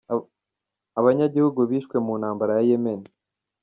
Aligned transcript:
Abanyagihugu 0.99 1.59
bishwe 1.69 1.95
mu 2.05 2.13
ntambara 2.19 2.51
ya 2.57 2.63
Yemen. 2.69 2.99